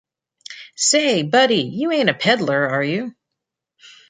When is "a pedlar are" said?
2.09-2.83